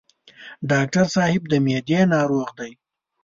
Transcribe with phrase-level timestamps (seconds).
[0.69, 2.71] ډاکټر صاحب د معدې ناروغ دی.